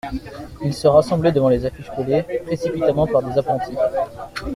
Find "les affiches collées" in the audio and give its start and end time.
1.49-2.23